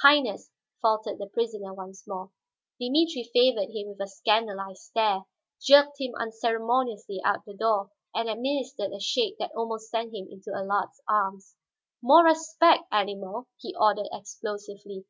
"Highness," 0.00 0.50
faltered 0.80 1.18
the 1.18 1.26
prisoner 1.26 1.74
once 1.74 2.04
more. 2.08 2.30
Dimitri 2.80 3.24
favored 3.30 3.68
him 3.76 3.88
with 3.88 4.00
a 4.00 4.06
scandalized 4.08 4.80
stare, 4.84 5.24
jerked 5.60 6.00
him 6.00 6.14
unceremoniously 6.14 7.20
out 7.26 7.44
the 7.44 7.52
door, 7.52 7.90
and 8.14 8.26
administered 8.30 8.90
a 8.92 9.00
shake 9.00 9.36
that 9.38 9.52
almost 9.54 9.90
sent 9.90 10.14
him 10.14 10.28
into 10.30 10.50
Allard's 10.50 11.02
arms. 11.06 11.56
"More 12.00 12.24
respect, 12.24 12.84
animal," 12.90 13.48
he 13.60 13.76
ordered 13.78 14.08
explosively. 14.16 15.04